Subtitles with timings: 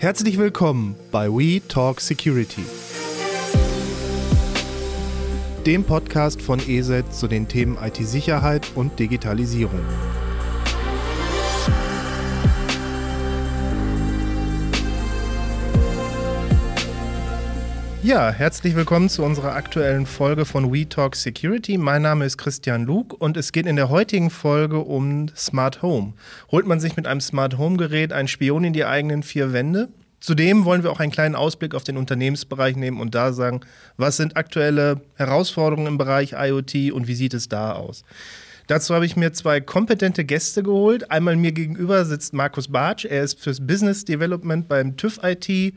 [0.00, 2.64] Herzlich willkommen bei We Talk Security,
[5.66, 9.82] dem Podcast von ESET zu den Themen IT-Sicherheit und Digitalisierung.
[18.02, 21.76] Ja, herzlich willkommen zu unserer aktuellen Folge von We Talk Security.
[21.76, 26.14] Mein Name ist Christian Luke und es geht in der heutigen Folge um Smart Home.
[26.50, 29.90] Holt man sich mit einem Smart Home Gerät einen Spion in die eigenen vier Wände?
[30.18, 33.60] Zudem wollen wir auch einen kleinen Ausblick auf den Unternehmensbereich nehmen und da sagen,
[33.98, 38.04] was sind aktuelle Herausforderungen im Bereich IoT und wie sieht es da aus?
[38.70, 41.10] Dazu habe ich mir zwei kompetente Gäste geholt.
[41.10, 43.04] Einmal mir gegenüber sitzt Markus Bartsch.
[43.04, 45.74] Er ist fürs Business Development beim TÜV IT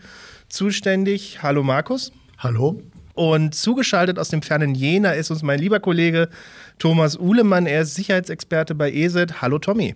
[0.47, 1.41] zuständig.
[1.41, 2.11] Hallo Markus.
[2.37, 2.83] Hallo.
[3.15, 6.29] Und zugeschaltet aus dem fernen Jena ist uns mein lieber Kollege
[6.77, 7.65] Thomas Uhlemann.
[7.65, 9.41] Er ist Sicherheitsexperte bei ESET.
[9.41, 9.95] Hallo Tommy.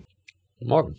[0.59, 0.95] Morgen.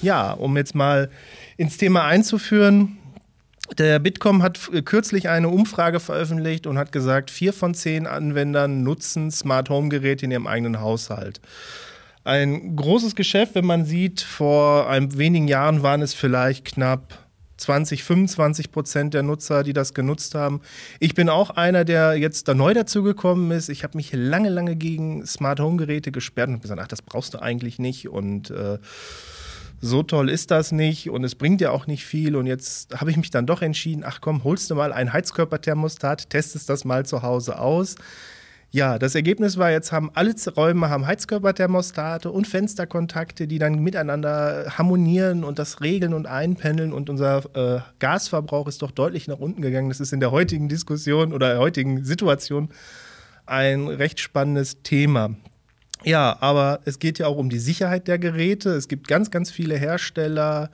[0.00, 1.10] Ja, um jetzt mal
[1.56, 2.97] ins Thema einzuführen.
[3.76, 9.30] Der Bitkom hat kürzlich eine Umfrage veröffentlicht und hat gesagt, vier von zehn Anwendern nutzen
[9.30, 11.40] Smart Home Geräte in ihrem eigenen Haushalt
[12.28, 18.04] ein großes Geschäft, wenn man sieht, vor ein, wenigen Jahren waren es vielleicht knapp 20,
[18.04, 20.60] 25 Prozent der Nutzer, die das genutzt haben.
[21.00, 23.70] Ich bin auch einer, der jetzt da neu dazugekommen ist.
[23.70, 27.32] Ich habe mich lange, lange gegen Smart Home Geräte gesperrt und gesagt, ach, das brauchst
[27.32, 28.78] du eigentlich nicht und äh,
[29.80, 32.36] so toll ist das nicht und es bringt ja auch nicht viel.
[32.36, 36.30] Und jetzt habe ich mich dann doch entschieden, ach komm, holst du mal ein Heizkörperthermostat,
[36.30, 37.96] testest das mal zu Hause aus.
[38.70, 44.66] Ja, das Ergebnis war, jetzt haben alle Räume haben Heizkörperthermostate und Fensterkontakte, die dann miteinander
[44.76, 49.62] harmonieren und das regeln und einpendeln und unser äh, Gasverbrauch ist doch deutlich nach unten
[49.62, 49.88] gegangen.
[49.88, 52.68] Das ist in der heutigen Diskussion oder der heutigen Situation
[53.46, 55.30] ein recht spannendes Thema.
[56.04, 58.70] Ja, aber es geht ja auch um die Sicherheit der Geräte.
[58.70, 60.70] Es gibt ganz, ganz viele Hersteller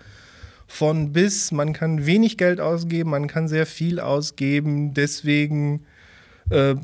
[0.67, 1.53] von bis.
[1.53, 4.95] Man kann wenig Geld ausgeben, man kann sehr viel ausgeben.
[4.95, 5.85] Deswegen
[6.51, 6.75] äh,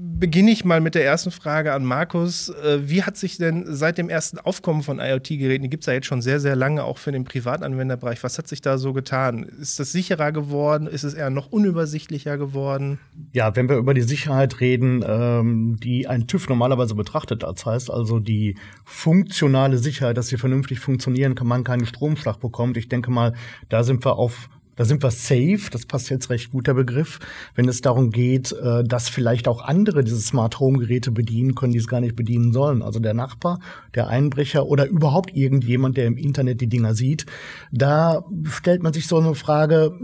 [0.00, 2.50] beginne ich mal mit der ersten Frage an Markus.
[2.50, 5.92] Äh, wie hat sich denn seit dem ersten Aufkommen von IoT-Geräten, die gibt es ja
[5.92, 9.42] jetzt schon sehr, sehr lange auch für den Privatanwenderbereich, was hat sich da so getan?
[9.42, 10.86] Ist das sicherer geworden?
[10.86, 12.98] Ist es eher noch unübersichtlicher geworden?
[13.32, 17.90] Ja, wenn wir über die Sicherheit reden, ähm, die ein TÜV normalerweise betrachtet, das heißt
[17.90, 22.76] also die funktionale Sicherheit, dass sie vernünftig funktionieren, kann man keinen Stromschlag bekommt.
[22.76, 23.34] Ich denke mal,
[23.68, 24.48] da sind wir auf
[24.78, 27.18] da sind wir safe, das passt jetzt recht gut der Begriff,
[27.56, 31.72] wenn es darum geht, äh, dass vielleicht auch andere diese Smart Home Geräte bedienen können,
[31.72, 32.80] die es gar nicht bedienen sollen.
[32.80, 33.58] Also der Nachbar,
[33.96, 37.26] der Einbrecher oder überhaupt irgendjemand, der im Internet die Dinger sieht.
[37.72, 39.98] Da stellt man sich so eine Frage,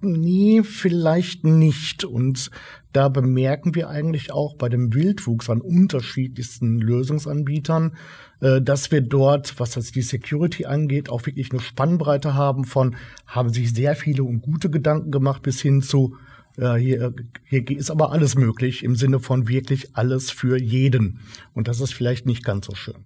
[0.00, 2.04] nee, vielleicht nicht.
[2.04, 2.50] Und
[2.92, 7.96] da bemerken wir eigentlich auch bei dem Wildwuchs an unterschiedlichsten Lösungsanbietern,
[8.40, 12.96] äh, dass wir dort, was das die Security angeht, auch wirklich eine Spannbreite haben von,
[13.26, 16.16] haben sich sehr viele und gute Gedanken gemacht bis hin zu,
[16.56, 21.20] äh, hier, hier ist aber alles möglich im Sinne von wirklich alles für jeden.
[21.54, 23.04] Und das ist vielleicht nicht ganz so schön.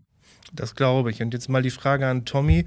[0.53, 1.23] Das glaube ich.
[1.23, 2.67] Und jetzt mal die Frage an Tommy.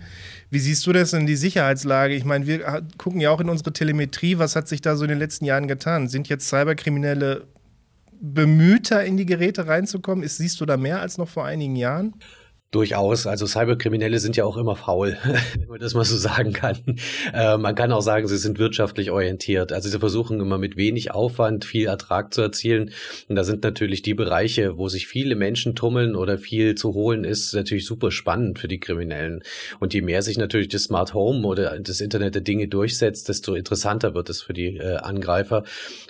[0.49, 2.15] Wie siehst du das in die Sicherheitslage?
[2.15, 4.37] Ich meine, wir gucken ja auch in unsere Telemetrie.
[4.37, 6.07] Was hat sich da so in den letzten Jahren getan?
[6.07, 7.47] Sind jetzt Cyberkriminelle
[8.19, 10.23] bemühter, in die Geräte reinzukommen?
[10.23, 12.13] Ist, siehst du da mehr als noch vor einigen Jahren?
[12.75, 13.25] Durchaus.
[13.25, 15.15] Also Cyberkriminelle sind ja auch immer faul,
[15.57, 16.77] wenn man das mal so sagen kann.
[17.33, 19.71] Äh, man kann auch sagen, sie sind wirtschaftlich orientiert.
[19.71, 22.91] Also sie versuchen immer mit wenig Aufwand viel Ertrag zu erzielen.
[23.29, 27.23] Und da sind natürlich die Bereiche, wo sich viele Menschen tummeln oder viel zu holen
[27.23, 29.41] ist, natürlich super spannend für die Kriminellen.
[29.79, 33.55] Und je mehr sich natürlich das Smart Home oder das Internet der Dinge durchsetzt, desto
[33.55, 35.63] interessanter wird es für die äh, Angreifer.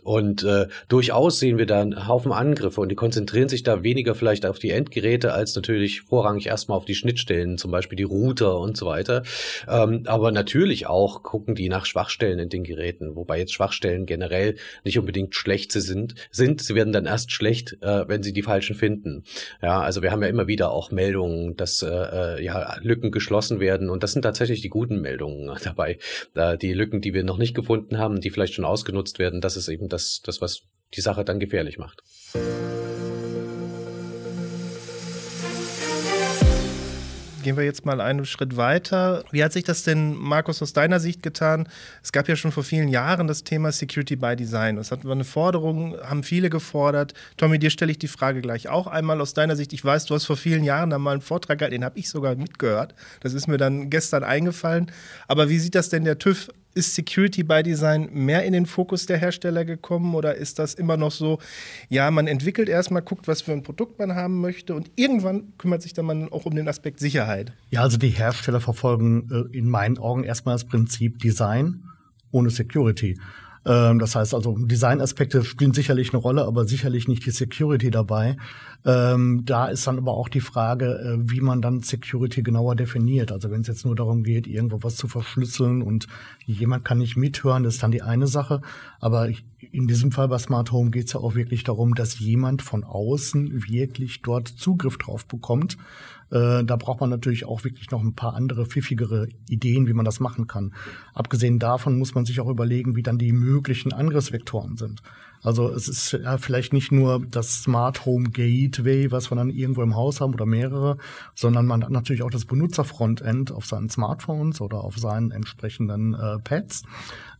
[0.04, 4.16] Und äh, durchaus sehen wir da einen Haufen Angriffe und die konzentrieren sich da weniger
[4.16, 8.60] vielleicht auf die Endgeräte als natürlich vorrangig erstmal auf die Schnittstellen, zum Beispiel die Router
[8.60, 9.24] und so weiter.
[9.68, 14.56] Ähm, aber natürlich auch gucken die nach Schwachstellen in den Geräten, wobei jetzt Schwachstellen generell
[14.84, 16.16] nicht unbedingt schlecht sind.
[16.32, 16.62] sind.
[16.62, 19.24] Sie werden dann erst schlecht, äh, wenn sie die falschen finden.
[19.62, 23.60] Ja, also wir haben ja immer wieder auch Meldungen, dass äh, äh ja Lücken geschlossen
[23.60, 25.98] werden und das sind tatsächlich die guten Meldungen dabei.
[26.36, 29.58] Äh, die Lücken, die wir noch nicht gefunden haben, die vielleicht schon ausgenutzt werden, das
[29.58, 30.64] ist eben das, das was
[30.94, 32.02] die Sache dann gefährlich macht.
[37.46, 39.24] Gehen wir jetzt mal einen Schritt weiter.
[39.30, 41.70] Wie hat sich das denn, Markus, aus deiner Sicht getan?
[42.02, 44.78] Es gab ja schon vor vielen Jahren das Thema Security by Design.
[44.78, 47.14] Das hat eine Forderung, haben viele gefordert.
[47.38, 49.74] Tommy, dir stelle ich die Frage gleich auch einmal aus deiner Sicht.
[49.74, 52.10] Ich weiß, du hast vor vielen Jahren da mal einen Vortrag gehalten, den habe ich
[52.10, 52.96] sogar mitgehört.
[53.20, 54.92] Das ist mir dann gestern eingefallen.
[55.28, 59.06] Aber wie sieht das denn der TÜV ist Security by Design mehr in den Fokus
[59.06, 61.40] der Hersteller gekommen oder ist das immer noch so,
[61.90, 65.82] ja, man entwickelt erstmal, guckt, was für ein Produkt man haben möchte und irgendwann kümmert
[65.82, 67.54] sich dann man auch um den Aspekt Sicherheit?
[67.72, 71.86] Ja, also die Hersteller verfolgen äh, in meinen Augen erstmal das Prinzip Design
[72.32, 73.18] ohne Security.
[73.66, 78.38] Ähm, das heißt also, Designaspekte spielen sicherlich eine Rolle, aber sicherlich nicht die Security dabei.
[78.86, 83.32] Ähm, da ist dann aber auch die Frage, äh, wie man dann Security genauer definiert.
[83.32, 86.08] Also wenn es jetzt nur darum geht, irgendwo was zu verschlüsseln und
[86.46, 88.62] jemand kann nicht mithören, das ist dann die eine Sache.
[89.00, 89.30] Aber
[89.72, 92.84] in diesem Fall bei Smart Home geht es ja auch wirklich darum, dass jemand von
[92.84, 95.78] außen wirklich dort Zugriff drauf bekommt.
[96.32, 100.06] Äh, da braucht man natürlich auch wirklich noch ein paar andere pfiffigere Ideen, wie man
[100.06, 100.74] das machen kann.
[101.14, 105.02] Abgesehen davon muss man sich auch überlegen, wie dann die möglichen Angriffsvektoren sind.
[105.46, 109.84] Also es ist ja vielleicht nicht nur das Smart Home Gateway, was wir dann irgendwo
[109.84, 110.98] im Haus haben oder mehrere,
[111.36, 116.40] sondern man hat natürlich auch das Benutzerfrontend auf seinen Smartphones oder auf seinen entsprechenden äh,
[116.40, 116.82] Pads.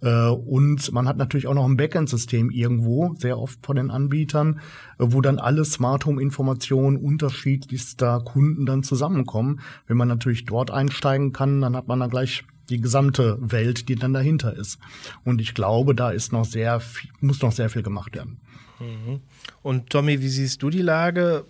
[0.02, 4.60] Äh, und man hat natürlich auch noch ein Backend-System irgendwo, sehr oft von den Anbietern,
[5.00, 9.62] äh, wo dann alle Smart Home-Informationen unterschiedlichster Kunden dann zusammenkommen.
[9.88, 13.96] Wenn man natürlich dort einsteigen kann, dann hat man dann gleich die gesamte Welt, die
[13.96, 14.80] dann dahinter ist.
[15.24, 18.40] Und ich glaube, da ist noch sehr viel, muss noch sehr viel gemacht werden.
[18.80, 19.22] Mhm.
[19.62, 21.46] Und Tommy, wie siehst du die Lage?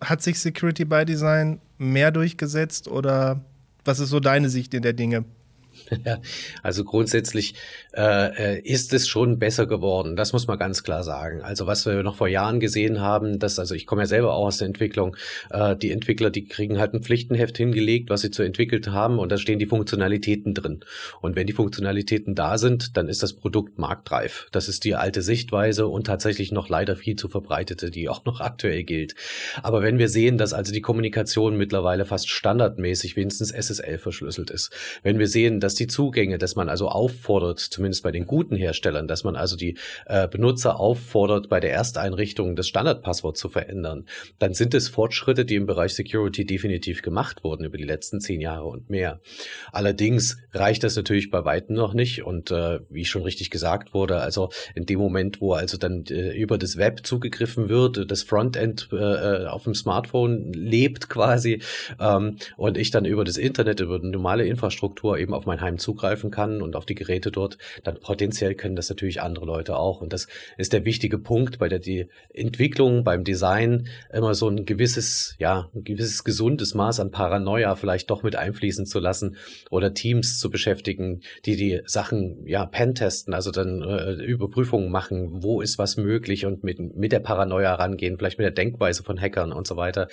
[0.00, 3.44] Hat sich Security by Design mehr durchgesetzt oder
[3.84, 5.24] was ist so deine Sicht in der Dinge?
[6.04, 6.20] Ja,
[6.62, 7.54] also grundsätzlich
[7.92, 10.16] äh, äh, ist es schon besser geworden.
[10.16, 11.42] Das muss man ganz klar sagen.
[11.42, 14.46] Also was wir noch vor Jahren gesehen haben, dass also ich komme ja selber auch
[14.46, 15.16] aus der Entwicklung.
[15.50, 19.30] Äh, die Entwickler, die kriegen halt ein Pflichtenheft hingelegt, was sie zu entwickelt haben, und
[19.30, 20.80] da stehen die Funktionalitäten drin.
[21.20, 24.48] Und wenn die Funktionalitäten da sind, dann ist das Produkt marktreif.
[24.52, 28.40] Das ist die alte Sichtweise und tatsächlich noch leider viel zu verbreitete, die auch noch
[28.40, 29.14] aktuell gilt.
[29.62, 34.70] Aber wenn wir sehen, dass also die Kommunikation mittlerweile fast standardmäßig wenigstens SSL verschlüsselt ist,
[35.02, 39.08] wenn wir sehen, dass die Zugänge, dass man also auffordert, zumindest bei den guten Herstellern,
[39.08, 44.06] dass man also die äh, Benutzer auffordert, bei der Ersteinrichtung das Standardpasswort zu verändern,
[44.38, 48.40] dann sind es Fortschritte, die im Bereich Security definitiv gemacht wurden über die letzten zehn
[48.40, 49.20] Jahre und mehr.
[49.72, 54.20] Allerdings reicht das natürlich bei weitem noch nicht und äh, wie schon richtig gesagt wurde,
[54.20, 58.88] also in dem Moment, wo also dann äh, über das Web zugegriffen wird, das Frontend
[58.92, 61.62] äh, äh auf dem Smartphone lebt quasi
[62.00, 65.78] ähm, und ich dann über das Internet, über eine normale Infrastruktur eben auf mein Heim
[65.78, 70.00] zugreifen kann und auf die Geräte dort, dann potenziell können das natürlich andere Leute auch.
[70.00, 70.28] Und das
[70.58, 75.70] ist der wichtige Punkt bei der die Entwicklung, beim Design, immer so ein gewisses, ja,
[75.74, 79.36] ein gewisses gesundes Maß an Paranoia vielleicht doch mit einfließen zu lassen
[79.70, 85.60] oder Teams zu beschäftigen, die die Sachen, ja, pentesten, also dann äh, Überprüfungen machen, wo
[85.60, 89.52] ist was möglich und mit, mit der Paranoia rangehen, vielleicht mit der Denkweise von Hackern
[89.52, 90.08] und so weiter.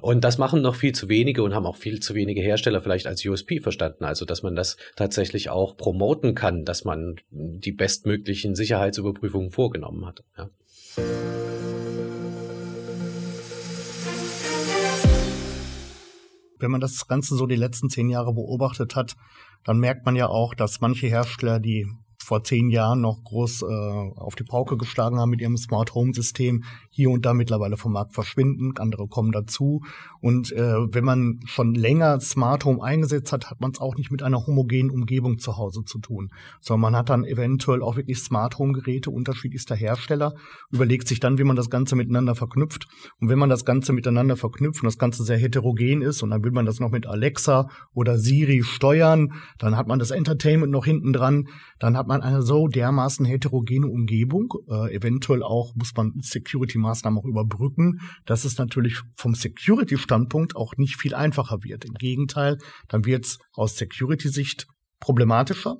[0.00, 3.06] Und das machen noch viel zu wenige und haben auch viel zu wenige Hersteller vielleicht
[3.06, 8.54] als USP verstanden, also dass man das tatsächlich auch promoten kann, dass man die bestmöglichen
[8.54, 10.24] Sicherheitsüberprüfungen vorgenommen hat.
[10.36, 10.50] Ja.
[16.58, 19.16] Wenn man das Ganze so die letzten zehn Jahre beobachtet hat,
[19.64, 21.86] dann merkt man ja auch, dass manche Hersteller, die
[22.22, 26.14] vor zehn Jahren noch groß äh, auf die Pauke geschlagen haben mit ihrem Smart Home
[26.14, 29.82] System, hier und da mittlerweile vom Markt verschwinden, andere kommen dazu.
[30.20, 34.10] Und äh, wenn man schon länger Smart Home eingesetzt hat, hat man es auch nicht
[34.10, 36.30] mit einer homogenen Umgebung zu Hause zu tun,
[36.60, 40.34] sondern man hat dann eventuell auch wirklich Smart Home Geräte unterschiedlichster Hersteller,
[40.70, 42.86] überlegt sich dann, wie man das Ganze miteinander verknüpft.
[43.20, 46.44] Und wenn man das Ganze miteinander verknüpft und das Ganze sehr heterogen ist und dann
[46.44, 50.84] will man das noch mit Alexa oder Siri steuern, dann hat man das Entertainment noch
[50.84, 51.48] hinten dran,
[51.78, 54.52] dann hat man eine so dermaßen heterogene Umgebung.
[54.68, 60.96] Äh, eventuell auch muss man Security-Maßnahmen auch überbrücken, dass es natürlich vom Security-Standpunkt auch nicht
[60.96, 61.84] viel einfacher wird.
[61.84, 64.66] Im Gegenteil, dann wird es aus Security-Sicht
[65.00, 65.76] problematischer.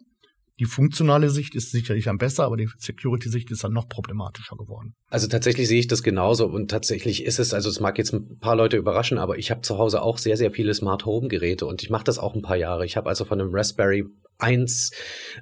[0.61, 4.95] Die funktionale Sicht ist sicherlich am besser, aber die Security-Sicht ist dann noch problematischer geworden.
[5.09, 8.39] Also tatsächlich sehe ich das genauso und tatsächlich ist es, also es mag jetzt ein
[8.39, 11.67] paar Leute überraschen, aber ich habe zu Hause auch sehr, sehr viele Smart Home Geräte
[11.67, 12.85] und ich mache das auch ein paar Jahre.
[12.85, 14.05] Ich habe also von einem Raspberry
[14.43, 14.91] 1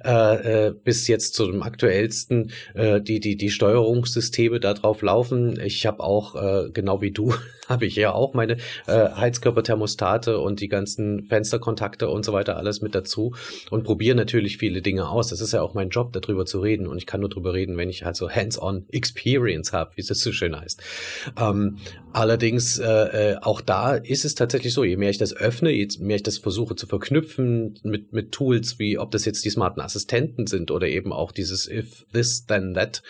[0.05, 5.59] äh, äh, bis jetzt zu dem aktuellsten äh, die die die Steuerungssysteme da drauf laufen.
[5.59, 7.33] Ich habe auch äh, genau wie du
[7.67, 12.81] habe ich ja auch meine äh, Heizkörperthermostate und die ganzen Fensterkontakte und so weiter alles
[12.81, 13.33] mit dazu
[13.69, 15.29] und probiere natürlich viele Dinge aus.
[15.29, 17.77] Das ist ja auch mein Job, darüber zu reden und ich kann nur darüber reden,
[17.77, 20.81] wenn ich halt so hands-on Experience habe, wie es so schön heißt.
[21.39, 21.77] Ähm,
[22.13, 25.87] allerdings äh, äh, auch da ist es tatsächlich so, je mehr ich das öffne, je
[25.99, 29.81] mehr ich das versuche zu verknüpfen mit mit Tools wie ob das jetzt die smarten
[29.81, 33.01] Assistenten sind oder eben auch dieses if this then that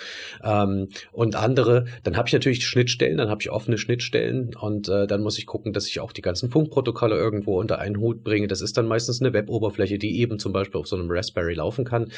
[0.43, 5.07] ähm, und andere, dann habe ich natürlich Schnittstellen, dann habe ich offene Schnittstellen und äh,
[5.07, 8.47] dann muss ich gucken, dass ich auch die ganzen Funkprotokolle irgendwo unter einen Hut bringe.
[8.47, 11.85] Das ist dann meistens eine Web-Oberfläche, die eben zum Beispiel auf so einem Raspberry laufen
[11.85, 12.11] kann.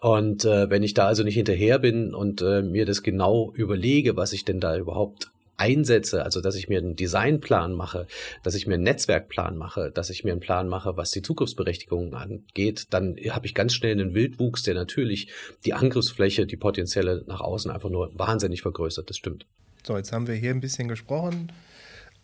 [0.00, 4.16] Und äh, wenn ich da also nicht hinterher bin und äh, mir das genau überlege,
[4.16, 8.06] was ich denn da überhaupt einsetze, also dass ich mir einen Designplan mache,
[8.42, 12.14] dass ich mir einen Netzwerkplan mache, dass ich mir einen Plan mache, was die Zugriffsberechtigungen
[12.14, 15.28] angeht, dann habe ich ganz schnell einen Wildwuchs, der natürlich
[15.64, 19.10] die Angriffsfläche, die potenzielle nach außen einfach nur wahnsinnig vergrößert.
[19.10, 19.46] Das stimmt.
[19.86, 21.52] So, jetzt haben wir hier ein bisschen gesprochen.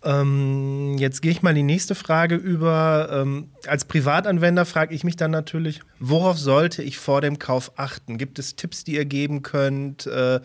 [0.04, 3.08] Ähm, jetzt gehe ich mal die nächste Frage über.
[3.10, 8.18] Ähm, als Privatanwender frage ich mich dann natürlich, worauf sollte ich vor dem Kauf achten?
[8.18, 10.06] Gibt es Tipps, die ihr geben könnt?
[10.06, 10.40] Äh,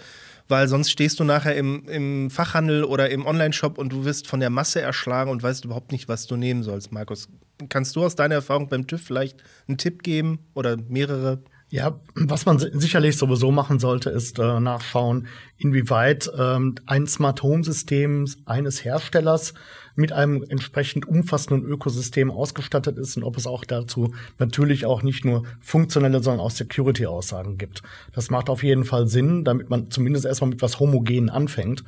[0.50, 4.39] weil sonst stehst du nachher im, im Fachhandel oder im Onlineshop und du wirst von
[4.39, 7.29] der Masse erschlagen und weißt überhaupt nicht, was du nehmen sollst, Markus.
[7.70, 11.44] Kannst du aus deiner Erfahrung beim TÜV vielleicht einen Tipp geben oder mehrere?
[11.72, 17.64] Ja, was man sicherlich sowieso machen sollte, ist äh, nachschauen, inwieweit ähm, ein Smart Home
[17.64, 19.54] System eines Herstellers
[19.96, 25.26] mit einem entsprechend umfassenden Ökosystem ausgestattet ist und ob es auch dazu natürlich auch nicht
[25.26, 27.84] nur funktionelle, sondern auch Security-Aussagen gibt.
[28.14, 31.84] Das macht auf jeden Fall Sinn, damit man zumindest erstmal mit was Homogen anfängt,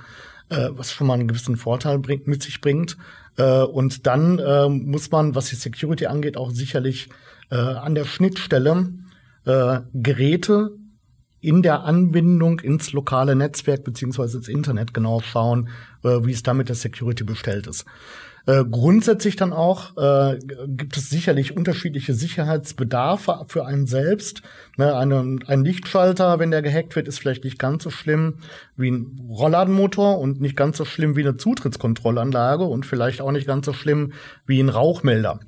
[0.50, 2.98] äh, was schon mal einen gewissen Vorteil bringt, mit sich bringt.
[3.38, 7.10] Äh, und dann äh, muss man, was die Security angeht, auch sicherlich
[7.50, 8.90] äh, an der Schnittstelle
[9.46, 10.72] äh, Geräte
[11.40, 15.70] in der Anbindung ins lokale Netzwerk beziehungsweise ins Internet genau schauen,
[16.04, 17.86] äh, wie es damit der Security bestellt ist.
[18.48, 24.42] Äh, grundsätzlich dann auch äh, gibt es sicherlich unterschiedliche Sicherheitsbedarfe für einen selbst.
[24.78, 28.40] Ne, eine, ein Lichtschalter, wenn der gehackt wird, ist vielleicht nicht ganz so schlimm
[28.76, 33.48] wie ein Rollladenmotor und nicht ganz so schlimm wie eine Zutrittskontrollanlage und vielleicht auch nicht
[33.48, 34.14] ganz so schlimm
[34.48, 35.40] wie ein Rauchmelder.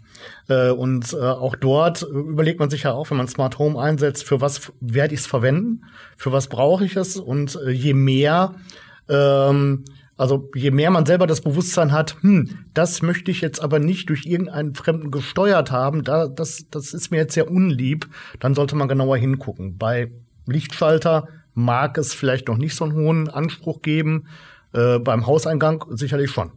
[0.48, 4.24] Äh, und äh, auch dort überlegt man sich ja auch, wenn man Smart Home einsetzt,
[4.24, 5.86] für was werde ich es verwenden,
[6.18, 8.56] für was brauche ich es und äh, je mehr
[9.10, 9.86] ähm,
[10.18, 14.10] also je mehr man selber das Bewusstsein hat, hm, das möchte ich jetzt aber nicht
[14.10, 18.08] durch irgendeinen Fremden gesteuert haben, da, das, das ist mir jetzt sehr unlieb,
[18.40, 19.78] dann sollte man genauer hingucken.
[19.78, 20.12] Bei
[20.46, 24.28] Lichtschalter mag es vielleicht noch nicht so einen hohen Anspruch geben,
[24.74, 26.52] äh, beim Hauseingang sicherlich schon.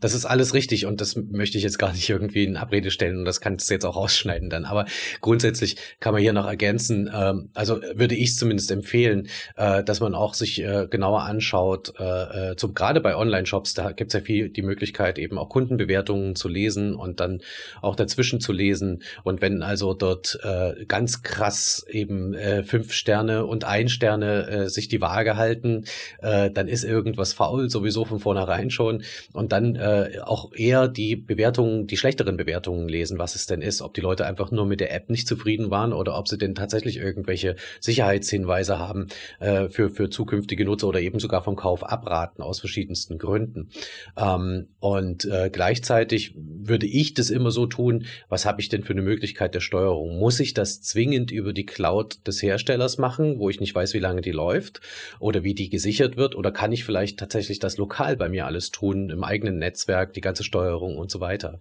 [0.00, 3.18] Das ist alles richtig und das möchte ich jetzt gar nicht irgendwie in Abrede stellen
[3.18, 4.64] und das kannst du jetzt auch rausschneiden dann.
[4.64, 4.86] Aber
[5.20, 10.14] grundsätzlich kann man hier noch ergänzen, ähm, also würde ich zumindest empfehlen, äh, dass man
[10.14, 14.24] auch sich äh, genauer anschaut, äh, äh, zum, gerade bei Online-Shops, da gibt es ja
[14.24, 17.40] viel die Möglichkeit, eben auch Kundenbewertungen zu lesen und dann
[17.82, 19.02] auch dazwischen zu lesen.
[19.24, 24.68] Und wenn also dort äh, ganz krass eben äh, fünf Sterne und ein Sterne äh,
[24.68, 25.84] sich die Waage halten,
[26.20, 29.02] äh, dann ist irgendwas faul, sowieso von vornherein schon.
[29.32, 33.62] Und dann äh, äh, auch eher die Bewertungen, die schlechteren Bewertungen lesen, was es denn
[33.62, 36.38] ist, ob die Leute einfach nur mit der App nicht zufrieden waren oder ob sie
[36.38, 39.08] denn tatsächlich irgendwelche Sicherheitshinweise haben
[39.40, 43.70] äh, für, für zukünftige Nutzer oder eben sogar vom Kauf abraten aus verschiedensten Gründen.
[44.16, 48.92] Ähm, und äh, gleichzeitig würde ich das immer so tun, was habe ich denn für
[48.92, 50.18] eine Möglichkeit der Steuerung?
[50.18, 53.98] Muss ich das zwingend über die Cloud des Herstellers machen, wo ich nicht weiß, wie
[53.98, 54.80] lange die läuft
[55.18, 56.34] oder wie die gesichert wird?
[56.34, 59.77] Oder kann ich vielleicht tatsächlich das lokal bei mir alles tun im eigenen Netz?
[59.78, 61.58] Netzwerk, die ganze Steuerung und so weiter.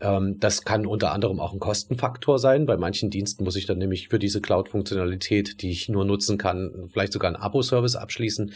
[0.00, 2.66] Ähm, das kann unter anderem auch ein Kostenfaktor sein.
[2.66, 6.88] Bei manchen Diensten muss ich dann nämlich für diese Cloud-Funktionalität, die ich nur nutzen kann,
[6.92, 8.52] vielleicht sogar einen Abo-Service abschließen.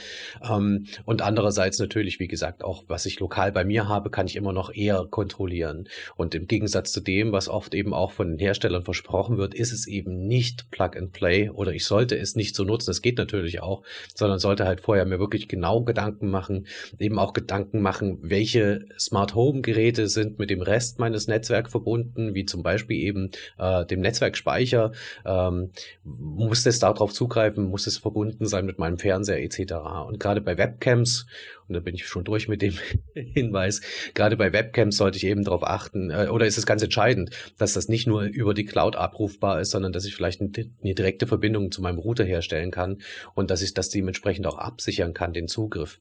[0.49, 4.37] Ähm, und andererseits natürlich, wie gesagt, auch was ich lokal bei mir habe, kann ich
[4.37, 5.89] immer noch eher kontrollieren.
[6.17, 9.73] Und im Gegensatz zu dem, was oft eben auch von den Herstellern versprochen wird, ist
[9.73, 12.91] es eben nicht Plug and Play oder ich sollte es nicht so nutzen.
[12.91, 13.83] Das geht natürlich auch,
[14.15, 16.67] sondern sollte halt vorher mir wirklich genau Gedanken machen,
[16.99, 22.35] eben auch Gedanken machen, welche Smart Home Geräte sind mit dem Rest meines Netzwerk verbunden,
[22.35, 24.93] wie zum Beispiel eben äh, dem Netzwerkspeicher.
[25.25, 25.71] Ähm,
[26.05, 29.73] muss es darauf zugreifen, muss es verbunden sein mit meinem Fernseher etc.
[30.07, 31.27] Und gerade bei Webcams,
[31.67, 32.75] und da bin ich schon durch mit dem
[33.15, 33.81] Hinweis,
[34.13, 37.73] gerade bei Webcams sollte ich eben darauf achten, äh, oder ist es ganz entscheidend, dass
[37.73, 40.51] das nicht nur über die Cloud abrufbar ist, sondern dass ich vielleicht eine,
[40.83, 42.99] eine direkte Verbindung zu meinem Router herstellen kann
[43.35, 46.01] und dass ich das dementsprechend auch absichern kann, den Zugriff.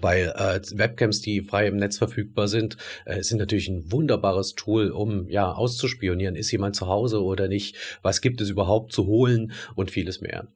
[0.00, 2.76] Weil äh, Webcams, die frei im Netz verfügbar sind,
[3.06, 7.76] äh, sind natürlich ein wunderbares Tool, um ja auszuspionieren, ist jemand zu Hause oder nicht,
[8.02, 10.48] was gibt es überhaupt zu holen und vieles mehr.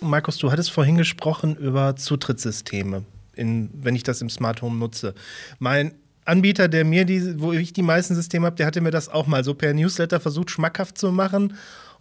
[0.00, 5.14] Markus, du hattest vorhin gesprochen über Zutrittssysteme, in, wenn ich das im Smart Home nutze.
[5.58, 9.08] Mein Anbieter, der mir die, wo ich die meisten Systeme habe, der hatte mir das
[9.08, 11.54] auch mal so per Newsletter versucht, schmackhaft zu machen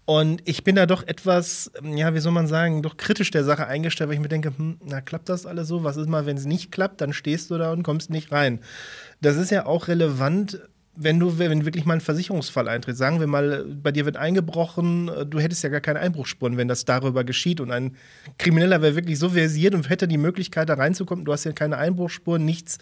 [0.05, 3.67] Und ich bin da doch etwas, ja, wie soll man sagen, doch kritisch der Sache
[3.67, 5.83] eingestellt, weil ich mir denke, hm, na, klappt das alles so?
[5.83, 6.99] Was ist mal, wenn es nicht klappt?
[6.99, 8.59] Dann stehst du da und kommst nicht rein.
[9.21, 10.59] Das ist ja auch relevant,
[10.95, 12.97] wenn du, wenn wirklich mal ein Versicherungsfall eintritt.
[12.97, 16.83] Sagen wir mal, bei dir wird eingebrochen, du hättest ja gar keine Einbruchsspuren, wenn das
[16.83, 17.61] darüber geschieht.
[17.61, 17.95] Und ein
[18.37, 21.23] Krimineller wäre wirklich so versiert und hätte die Möglichkeit, da reinzukommen.
[21.23, 22.77] Du hast ja keine Einbruchsspuren, nichts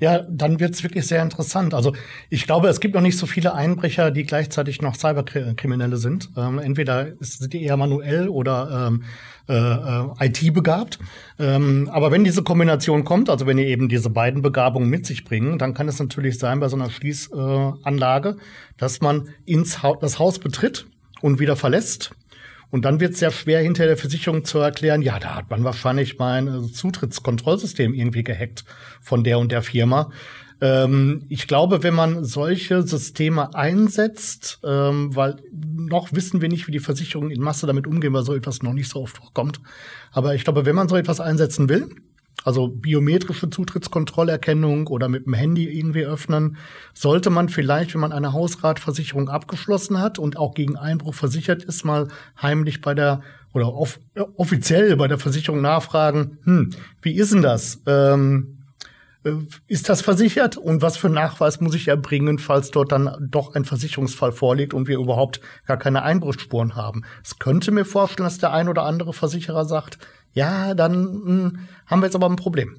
[0.00, 1.74] ja, dann wird es wirklich sehr interessant.
[1.74, 1.92] Also
[2.30, 6.30] ich glaube, es gibt noch nicht so viele Einbrecher, die gleichzeitig noch Cyberkriminelle sind.
[6.36, 9.04] Ähm, entweder sind die eher manuell oder ähm,
[9.48, 10.98] äh, äh IT begabt.
[11.38, 15.24] Ähm, aber wenn diese Kombination kommt, also wenn ihr eben diese beiden Begabungen mit sich
[15.24, 18.36] bringen, dann kann es natürlich sein bei so einer Schließanlage,
[18.76, 20.86] dass man ins ha das Haus betritt
[21.20, 22.12] und wieder verlässt
[22.70, 25.64] und dann wird es sehr schwer, hinter der Versicherung zu erklären, ja, da hat man
[25.64, 28.64] wahrscheinlich mein äh, Zutrittskontrollsystem irgendwie gehackt
[29.00, 30.10] von der und der Firma.
[30.60, 36.72] Ähm, ich glaube, wenn man solche Systeme einsetzt, ähm, weil noch wissen wir nicht, wie
[36.72, 39.60] die Versicherungen in Masse damit umgehen, weil so etwas noch nicht so oft vorkommt.
[40.12, 41.88] Aber ich glaube, wenn man so etwas einsetzen will,
[42.44, 46.56] also biometrische Zutrittskontrollerkennung oder mit dem Handy irgendwie öffnen,
[46.94, 51.84] sollte man vielleicht, wenn man eine Hausratversicherung abgeschlossen hat und auch gegen Einbruch versichert ist,
[51.84, 52.08] mal
[52.40, 56.70] heimlich bei der oder off äh, offiziell bei der Versicherung nachfragen, hm,
[57.02, 57.82] wie ist denn das?
[57.86, 58.58] Ähm,
[59.24, 59.32] äh,
[59.66, 63.64] ist das versichert und was für Nachweis muss ich erbringen, falls dort dann doch ein
[63.64, 67.04] Versicherungsfall vorliegt und wir überhaupt gar keine Einbruchsspuren haben?
[67.24, 69.98] Es könnte mir vorstellen, dass der ein oder andere Versicherer sagt,
[70.38, 72.76] ja, dann mh, hm, haben wir jetzt aber ein Problem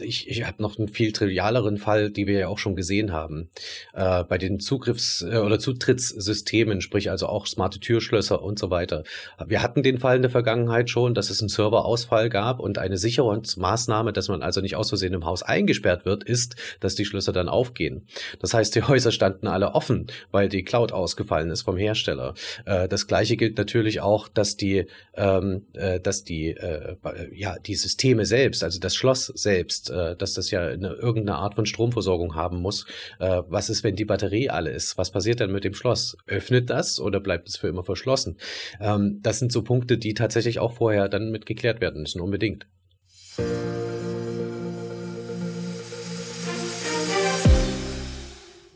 [0.00, 3.50] ich, ich habe noch einen viel trivialeren Fall, die wir ja auch schon gesehen haben.
[3.94, 9.04] Äh, bei den Zugriffs- äh, oder Zutrittssystemen, sprich also auch smarte Türschlösser und so weiter.
[9.46, 12.98] Wir hatten den Fall in der Vergangenheit schon, dass es einen Serverausfall gab und eine
[12.98, 17.32] Sicherungsmaßnahme, dass man also nicht aus Versehen im Haus eingesperrt wird, ist, dass die Schlösser
[17.32, 18.06] dann aufgehen.
[18.40, 22.34] Das heißt, die Häuser standen alle offen, weil die Cloud ausgefallen ist vom Hersteller.
[22.64, 26.96] Äh, das gleiche gilt natürlich auch, dass die, ähm, äh, dass die, äh,
[27.34, 31.54] ja, die Systeme selbst, also das Schloss selbst, äh, dass das ja eine, irgendeine Art
[31.54, 32.86] von Stromversorgung haben muss.
[33.18, 34.98] Äh, was ist, wenn die Batterie alle ist?
[34.98, 36.16] Was passiert dann mit dem Schloss?
[36.26, 38.38] Öffnet das oder bleibt es für immer verschlossen?
[38.80, 42.66] Ähm, das sind so Punkte, die tatsächlich auch vorher dann mit geklärt werden müssen, unbedingt.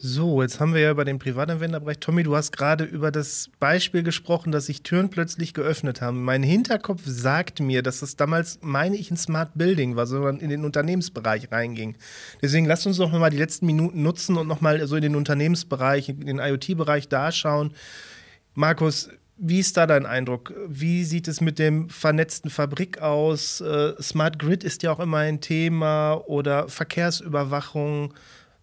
[0.05, 2.01] So, jetzt haben wir ja über den Privatanwenderbereich.
[2.01, 6.25] Tommy, du hast gerade über das Beispiel gesprochen, dass sich Türen plötzlich geöffnet haben.
[6.25, 10.51] Mein Hinterkopf sagt mir, dass das damals, meine ich, ein Smart Building war, sondern in
[10.51, 11.95] den Unternehmensbereich reinging.
[12.43, 16.09] Deswegen lasst uns doch mal die letzten Minuten nutzen und nochmal so in den Unternehmensbereich,
[16.09, 17.73] in den IoT-Bereich da schauen.
[18.55, 20.53] Markus, wie ist da dein Eindruck?
[20.67, 23.61] Wie sieht es mit dem vernetzten Fabrik aus?
[23.61, 28.12] Äh, Smart Grid ist ja auch immer ein Thema oder Verkehrsüberwachung.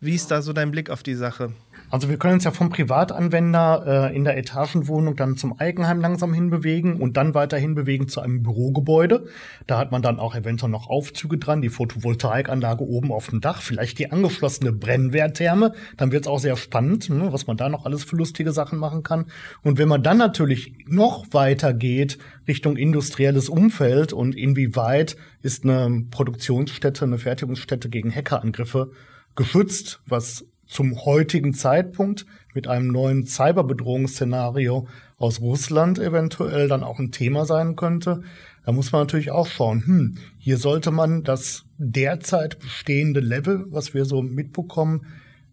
[0.01, 1.51] Wie ist da so dein Blick auf die Sache?
[1.91, 6.33] Also wir können uns ja vom Privatanwender äh, in der Etagenwohnung dann zum Eigenheim langsam
[6.33, 9.25] hinbewegen und dann weiterhin bewegen zu einem Bürogebäude.
[9.67, 13.62] Da hat man dann auch eventuell noch Aufzüge dran, die Photovoltaikanlage oben auf dem Dach,
[13.62, 15.73] vielleicht die angeschlossene Brennwerttherme.
[15.97, 18.79] Dann wird es auch sehr spannend, ne, was man da noch alles für lustige Sachen
[18.79, 19.25] machen kann.
[19.63, 26.05] Und wenn man dann natürlich noch weiter geht Richtung industrielles Umfeld und inwieweit ist eine
[26.09, 28.91] Produktionsstätte, eine Fertigungsstätte gegen Hackerangriffe
[29.39, 34.86] geschützt, was zum heutigen Zeitpunkt mit einem neuen Cyberbedrohungsszenario
[35.17, 38.21] aus Russland eventuell dann auch ein Thema sein könnte.
[38.65, 43.93] Da muss man natürlich auch schauen, hm, hier sollte man das derzeit bestehende Level, was
[43.93, 45.06] wir so mitbekommen,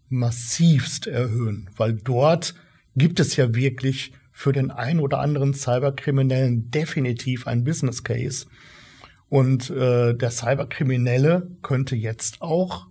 [0.09, 2.55] massivst erhöhen, weil dort
[2.97, 8.47] gibt es ja wirklich für den ein oder anderen Cyberkriminellen definitiv ein Business Case.
[9.29, 12.87] Und äh, der Cyberkriminelle könnte jetzt auch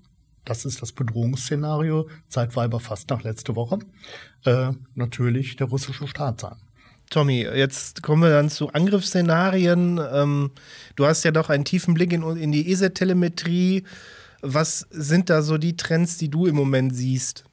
[0.46, 3.80] das ist das Bedrohungsszenario seit Weiberfast nach letzte Woche,
[4.46, 6.56] äh, natürlich der russische Staat sein.
[7.10, 10.00] Tommy, jetzt kommen wir dann zu Angriffsszenarien.
[10.12, 10.50] Ähm,
[10.96, 13.84] du hast ja doch einen tiefen Blick in, in die ESET-Telemetrie.
[14.42, 17.44] Was sind da so die Trends, die du im Moment siehst?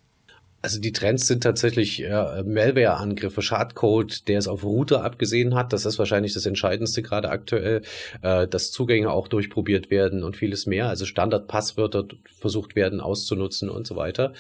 [0.66, 5.74] Also die Trends sind tatsächlich äh, Malware-Angriffe, Schadcode, der es auf Router abgesehen hat.
[5.74, 7.82] Das ist wahrscheinlich das Entscheidendste gerade aktuell,
[8.22, 10.88] äh, dass Zugänge auch durchprobiert werden und vieles mehr.
[10.88, 12.06] Also Standardpasswörter
[12.40, 14.32] versucht werden auszunutzen und so weiter.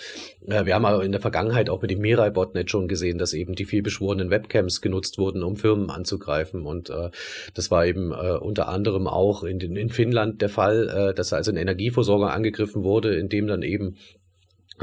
[0.47, 3.55] Äh, wir haben aber in der Vergangenheit auch mit dem Mirai-Botnet schon gesehen, dass eben
[3.55, 6.65] die vielbeschworenen Webcams genutzt wurden, um Firmen anzugreifen.
[6.65, 7.09] Und äh,
[7.53, 11.33] das war eben äh, unter anderem auch in, den, in Finnland der Fall, äh, dass
[11.33, 13.97] also ein Energieversorger angegriffen wurde, in dem dann eben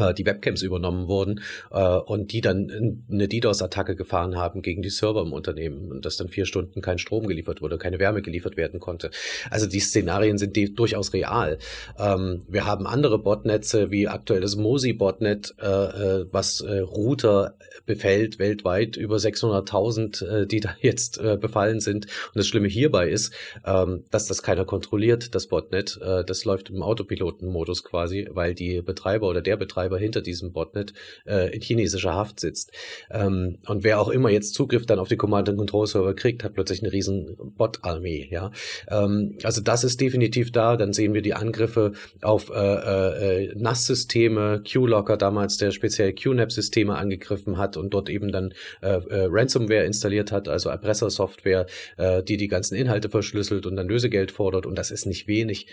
[0.01, 4.91] äh, die Webcams übernommen wurden äh, und die dann eine DDoS-Attacke gefahren haben gegen die
[4.91, 8.57] Server im Unternehmen und dass dann vier Stunden kein Strom geliefert wurde, keine Wärme geliefert
[8.57, 9.11] werden konnte.
[9.51, 11.59] Also die Szenarien sind durchaus real.
[11.99, 17.55] Ähm, wir haben andere Botnetze wie aktuell das Mosi-Botnet, äh, äh, was äh, Router
[17.87, 22.07] befällt weltweit über 600.000, äh, die da jetzt befallen sind.
[22.07, 23.33] Und das Schlimme hierbei ist,
[23.65, 25.99] ähm, dass das keiner kontrolliert, das Botnet.
[26.01, 30.93] Das läuft im Autopilotenmodus quasi, weil die Betreiber oder der Betreiber Betreiber hinter diesem Botnet
[31.27, 32.73] äh, in chinesischer Haft sitzt.
[33.11, 36.93] Ähm, und wer auch immer jetzt Zugriff dann auf die Command-and-Control-Server kriegt, hat plötzlich eine
[36.93, 38.29] riesen Bot-Armee.
[38.31, 38.53] Ja?
[38.89, 40.77] Ähm, also das ist definitiv da.
[40.77, 47.59] Dann sehen wir die Angriffe auf äh, äh, NAS-Systeme, Q-Locker damals, der speziell QNAP-Systeme angegriffen
[47.59, 52.49] hat und dort eben dann äh, äh, Ransomware installiert hat, also Erpressersoftware, äh, die die
[52.49, 54.67] ganzen Inhalte verschlüsselt und dann Lösegeld fordert.
[54.67, 55.67] Und das ist nicht wenig.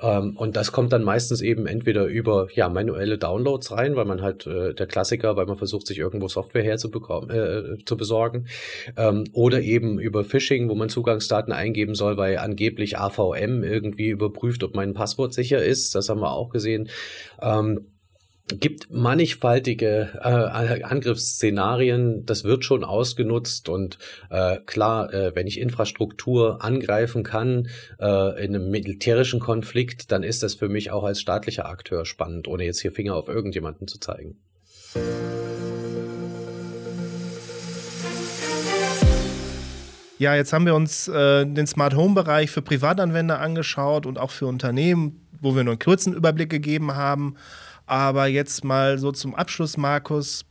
[0.00, 4.22] Ähm, und das kommt dann meistens eben entweder über ja manuelle Downloads rein, weil man
[4.22, 8.46] halt äh, der Klassiker, weil man versucht sich irgendwo Software herzubekommen, äh, zu besorgen,
[8.96, 14.62] ähm, oder eben über Phishing, wo man Zugangsdaten eingeben soll, weil angeblich AVM irgendwie überprüft,
[14.62, 15.94] ob mein Passwort sicher ist.
[15.94, 16.88] Das haben wir auch gesehen.
[17.42, 17.86] Ähm,
[18.48, 23.98] gibt mannigfaltige äh, Angriffsszenarien, das wird schon ausgenutzt und
[24.30, 27.68] äh, klar, äh, wenn ich Infrastruktur angreifen kann
[28.00, 32.48] äh, in einem militärischen Konflikt, dann ist das für mich auch als staatlicher Akteur spannend,
[32.48, 34.38] ohne jetzt hier Finger auf irgendjemanden zu zeigen.
[40.18, 44.32] Ja, jetzt haben wir uns äh, den Smart Home Bereich für Privatanwender angeschaut und auch
[44.32, 47.36] für Unternehmen, wo wir nur einen kurzen Überblick gegeben haben.
[47.88, 50.44] Aber jetzt mal so zum Abschluss, Markus.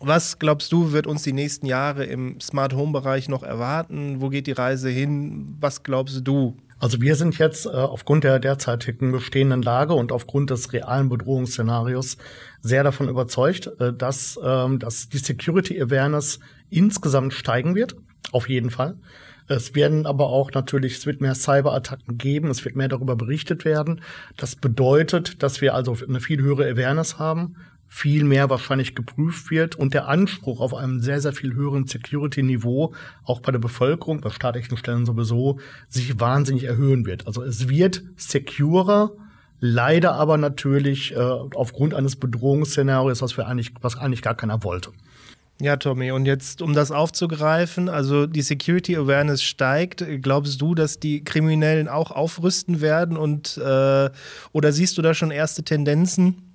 [0.00, 4.20] Was glaubst du, wird uns die nächsten Jahre im Smart Home Bereich noch erwarten?
[4.20, 5.56] Wo geht die Reise hin?
[5.60, 6.56] Was glaubst du?
[6.80, 12.16] Also wir sind jetzt äh, aufgrund der derzeitigen bestehenden Lage und aufgrund des realen Bedrohungsszenarios
[12.60, 16.40] sehr davon überzeugt, äh, dass, ähm, dass die Security Awareness
[16.70, 17.96] insgesamt steigen wird.
[18.32, 18.96] Auf jeden Fall.
[19.48, 23.64] Es werden aber auch natürlich, es wird mehr Cyberattacken geben, es wird mehr darüber berichtet
[23.64, 24.02] werden.
[24.36, 27.56] Das bedeutet, dass wir also eine viel höhere Awareness haben,
[27.86, 32.92] viel mehr wahrscheinlich geprüft wird und der Anspruch auf einem sehr, sehr viel höheren Security-Niveau,
[33.24, 35.58] auch bei der Bevölkerung, bei staatlichen Stellen sowieso,
[35.88, 37.26] sich wahnsinnig erhöhen wird.
[37.26, 39.12] Also es wird securer,
[39.60, 44.90] leider aber natürlich äh, aufgrund eines Bedrohungsszenarios, was wir eigentlich, was eigentlich gar keiner wollte.
[45.60, 50.04] Ja, Tommy, und jetzt, um das aufzugreifen, also die Security Awareness steigt.
[50.22, 54.10] Glaubst du, dass die Kriminellen auch aufrüsten werden und äh,
[54.52, 56.48] oder siehst du da schon erste Tendenzen?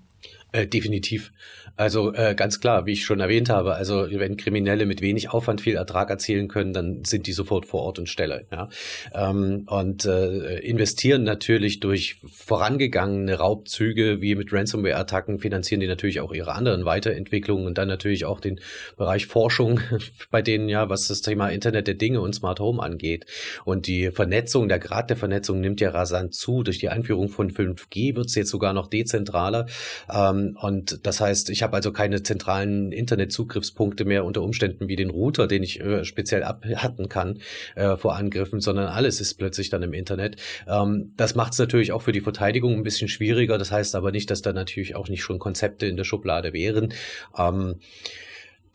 [0.53, 1.31] Äh, definitiv.
[1.75, 5.59] Also äh, ganz klar, wie ich schon erwähnt habe, also wenn Kriminelle mit wenig Aufwand
[5.59, 8.45] viel Ertrag erzielen können, dann sind die sofort vor Ort und Stelle.
[8.51, 8.69] Ja?
[9.11, 16.31] Ähm, und äh, investieren natürlich durch vorangegangene Raubzüge wie mit Ransomware-Attacken, finanzieren die natürlich auch
[16.31, 18.59] ihre anderen Weiterentwicklungen und dann natürlich auch den
[18.95, 19.79] Bereich Forschung
[20.29, 23.25] bei denen ja, was das Thema Internet der Dinge und Smart Home angeht.
[23.65, 26.61] Und die Vernetzung, der Grad der Vernetzung nimmt ja rasant zu.
[26.61, 29.65] Durch die Einführung von 5G wird es jetzt sogar noch dezentraler.
[30.07, 35.09] Ähm, und das heißt, ich habe also keine zentralen Internetzugriffspunkte mehr unter Umständen wie den
[35.09, 37.39] Router, den ich äh, speziell abhatten kann
[37.75, 40.35] äh, vor Angriffen, sondern alles ist plötzlich dann im Internet.
[40.67, 43.57] Ähm, das macht es natürlich auch für die Verteidigung ein bisschen schwieriger.
[43.57, 46.93] Das heißt aber nicht, dass da natürlich auch nicht schon Konzepte in der Schublade wären.
[47.37, 47.79] Ähm,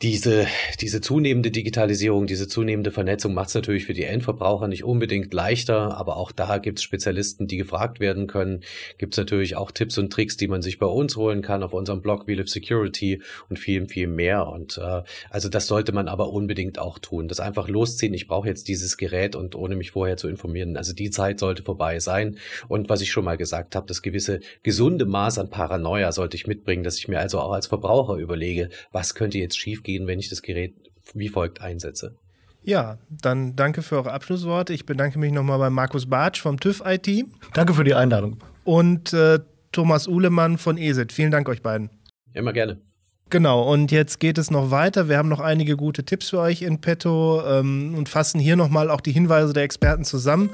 [0.00, 0.46] diese,
[0.80, 5.96] diese zunehmende Digitalisierung, diese zunehmende Vernetzung macht es natürlich für die Endverbraucher nicht unbedingt leichter,
[5.96, 8.62] aber auch da gibt es Spezialisten, die gefragt werden können.
[8.98, 11.72] Gibt es natürlich auch Tipps und Tricks, die man sich bei uns holen kann auf
[11.72, 14.46] unserem Blog We Live Security und viel, viel mehr.
[14.46, 17.26] Und äh, also das sollte man aber unbedingt auch tun.
[17.26, 20.76] Das einfach losziehen, ich brauche jetzt dieses Gerät und ohne mich vorher zu informieren.
[20.76, 22.38] Also die Zeit sollte vorbei sein.
[22.68, 26.46] Und was ich schon mal gesagt habe, das gewisse gesunde Maß an Paranoia sollte ich
[26.46, 30.18] mitbringen, dass ich mir also auch als Verbraucher überlege, was könnte jetzt schief gehen, wenn
[30.18, 30.74] ich das Gerät
[31.14, 32.14] wie folgt einsetze.
[32.62, 34.74] Ja, dann danke für eure Abschlussworte.
[34.74, 37.24] Ich bedanke mich nochmal bei Markus Bartsch vom TÜV IT.
[37.54, 38.36] Danke für die Einladung.
[38.64, 39.38] Und äh,
[39.72, 41.10] Thomas Uhlemann von ESET.
[41.12, 41.88] Vielen Dank euch beiden.
[42.34, 42.82] Immer gerne.
[43.30, 45.08] Genau, und jetzt geht es noch weiter.
[45.08, 48.90] Wir haben noch einige gute Tipps für euch in petto ähm, und fassen hier nochmal
[48.90, 50.50] auch die Hinweise der Experten zusammen.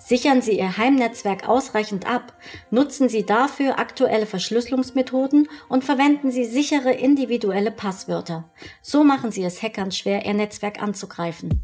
[0.07, 2.31] Sichern Sie Ihr Heimnetzwerk ausreichend ab,
[2.71, 8.49] nutzen Sie dafür aktuelle Verschlüsselungsmethoden und verwenden Sie sichere individuelle Passwörter.
[8.81, 11.61] So machen Sie es Hackern schwer, Ihr Netzwerk anzugreifen.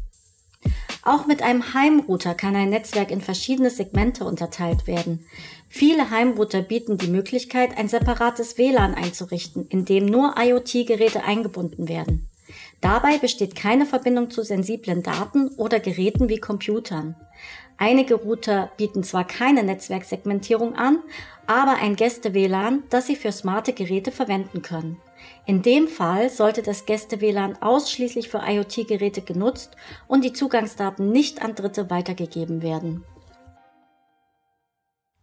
[1.02, 5.24] Auch mit einem Heimrouter kann ein Netzwerk in verschiedene Segmente unterteilt werden.
[5.70, 12.28] Viele Heimrouter bieten die Möglichkeit, ein separates WLAN einzurichten, in dem nur IoT-Geräte eingebunden werden.
[12.82, 17.16] Dabei besteht keine Verbindung zu sensiblen Daten oder Geräten wie Computern.
[17.76, 20.98] Einige Router bieten zwar keine Netzwerksegmentierung an,
[21.46, 24.96] aber ein Gäste-WLAN, das Sie für smarte Geräte verwenden können.
[25.46, 31.54] In dem Fall sollte das Gäste-WLAN ausschließlich für IoT-Geräte genutzt und die Zugangsdaten nicht an
[31.54, 33.04] Dritte weitergegeben werden.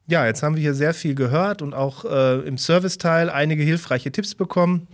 [0.08, 4.12] Ja, jetzt haben wir hier sehr viel gehört und auch äh, im Serviceteil einige hilfreiche
[4.12, 4.88] Tipps bekommen.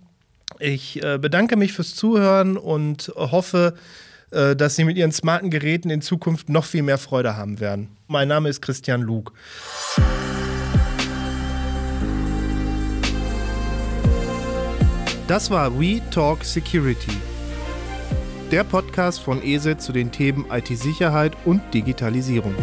[0.59, 3.73] Ich äh, bedanke mich fürs Zuhören und hoffe,
[4.29, 7.89] dass Sie mit Ihren smarten Geräten in Zukunft noch viel mehr Freude haben werden.
[8.07, 9.33] Mein Name ist Christian Lug.
[15.27, 17.11] Das war We Talk Security,
[18.49, 22.55] der Podcast von ESET zu den Themen IT-Sicherheit und Digitalisierung.